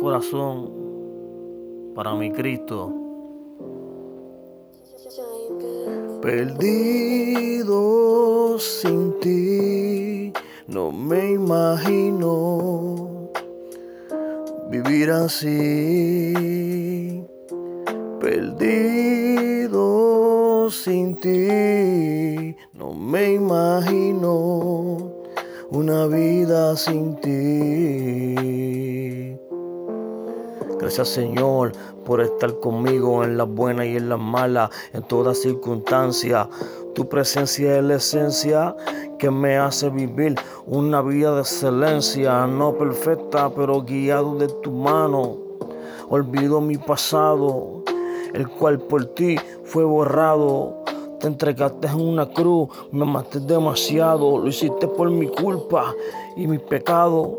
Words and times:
corazón 0.00 0.72
para 1.94 2.14
mi 2.14 2.32
Cristo. 2.32 2.92
Perdido 6.22 7.78
sin 8.58 9.18
ti, 9.20 10.32
no 10.66 10.90
me 10.90 11.32
imagino 11.32 13.30
vivir 14.70 15.10
así. 15.10 16.34
Perdido 18.20 19.80
sin 20.70 21.14
ti, 21.16 22.56
no 22.74 22.92
me 22.92 23.34
imagino 23.34 25.19
una 25.70 26.06
vida 26.06 26.76
sin 26.76 27.14
ti. 27.20 28.34
Gracias 30.80 31.08
Señor 31.08 31.72
por 32.04 32.20
estar 32.20 32.58
conmigo 32.58 33.22
en 33.22 33.36
las 33.36 33.48
buenas 33.48 33.86
y 33.86 33.96
en 33.96 34.08
las 34.08 34.18
malas, 34.18 34.70
en 34.92 35.02
todas 35.04 35.38
circunstancias. 35.38 36.48
Tu 36.94 37.08
presencia 37.08 37.78
es 37.78 37.84
la 37.84 37.94
esencia 37.96 38.74
que 39.18 39.30
me 39.30 39.58
hace 39.58 39.90
vivir 39.90 40.34
una 40.66 41.02
vida 41.02 41.34
de 41.36 41.42
excelencia, 41.42 42.48
no 42.48 42.76
perfecta, 42.76 43.50
pero 43.54 43.82
guiado 43.82 44.36
de 44.38 44.48
tu 44.62 44.72
mano. 44.72 45.36
Olvido 46.08 46.60
mi 46.60 46.78
pasado, 46.78 47.84
el 48.34 48.48
cual 48.48 48.80
por 48.80 49.04
ti 49.14 49.36
fue 49.62 49.84
borrado. 49.84 50.82
Te 51.20 51.26
entregaste 51.26 51.86
en 51.88 52.00
una 52.00 52.26
cruz, 52.30 52.68
me 52.92 53.02
amaste 53.02 53.40
demasiado, 53.40 54.38
lo 54.38 54.48
hiciste 54.48 54.88
por 54.88 55.10
mi 55.10 55.28
culpa 55.28 55.94
y 56.36 56.46
mi 56.46 56.58
pecado 56.58 57.38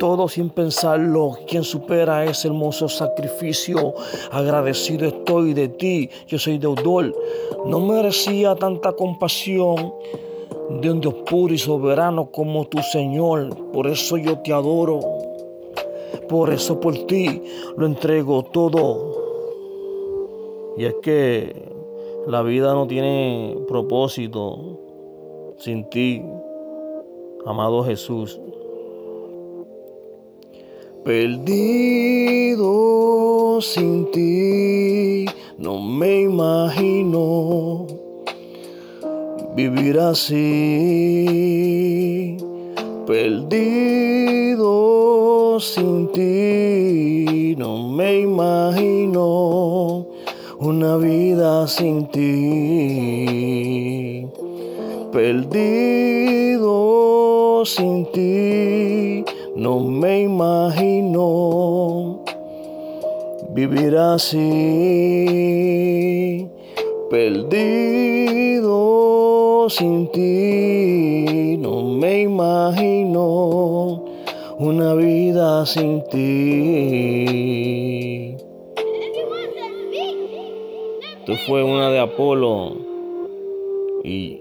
todo 0.00 0.28
sin 0.28 0.48
pensarlo. 0.48 1.36
Quien 1.46 1.62
supera 1.62 2.24
ese 2.24 2.48
hermoso 2.48 2.88
sacrificio. 2.88 3.94
Agradecido 4.32 5.06
estoy 5.06 5.52
de 5.52 5.68
ti, 5.68 6.08
yo 6.26 6.38
soy 6.38 6.58
deudor. 6.58 7.14
No 7.66 7.78
merecía 7.80 8.56
tanta 8.56 8.92
compasión 8.92 9.92
de 10.80 10.90
un 10.90 11.00
Dios 11.00 11.14
puro 11.28 11.52
y 11.52 11.58
soberano 11.58 12.30
como 12.32 12.66
tu 12.66 12.78
Señor. 12.78 13.54
Por 13.72 13.86
eso 13.86 14.16
yo 14.16 14.38
te 14.38 14.52
adoro. 14.52 15.00
Por 16.28 16.50
eso 16.50 16.80
por 16.80 16.96
ti 17.06 17.42
lo 17.76 17.84
entrego 17.86 18.42
todo. 18.44 19.20
Y 20.78 20.86
es 20.86 20.94
que 21.02 21.70
la 22.26 22.42
vida 22.42 22.74
no 22.74 22.86
tiene 22.86 23.56
propósito 23.66 24.78
sin 25.58 25.88
ti, 25.90 26.22
amado 27.46 27.82
Jesús. 27.84 28.40
Perdido 31.04 32.68
sin 33.60 34.10
ti, 34.10 35.26
no 35.58 35.80
me 35.80 36.22
imagino 36.22 37.86
vivir 39.56 39.98
así. 39.98 40.36
Perdido 43.06 44.70
sin 45.58 46.12
ti, 46.12 47.54
no 47.56 47.88
me 47.88 48.20
imagino 48.20 50.06
una 50.60 50.96
vida 50.98 51.66
sin 51.66 52.06
ti. 52.08 53.40
Perdido 55.10 56.70
sin 57.64 58.06
ti 58.12 59.24
no 59.56 59.80
me 59.80 60.22
imagino 60.22 62.20
vivir 63.52 63.96
así, 63.96 64.38
perdido 67.10 68.70
sin 69.68 70.08
ti. 70.12 71.58
No 71.58 71.82
me 71.82 72.22
imagino 72.22 74.04
una 74.58 74.94
vida 74.94 75.66
sin 75.66 76.02
ti. 76.10 77.50
Esto 81.30 81.44
fue 81.46 81.62
una 81.62 81.90
de 81.90 82.00
Apolo 82.00 82.76
y 84.02 84.40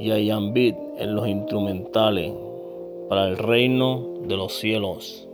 Yayan 0.00 0.52
Beat 0.52 0.74
en 0.98 1.14
los 1.14 1.28
instrumentales 1.28 2.32
para 3.08 3.28
el 3.28 3.38
reino 3.38 4.18
de 4.26 4.36
los 4.36 4.52
cielos. 4.52 5.28